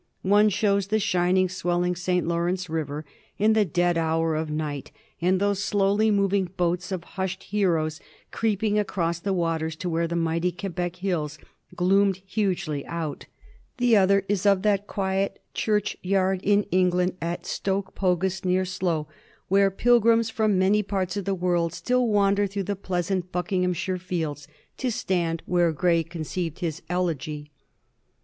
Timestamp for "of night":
4.35-4.89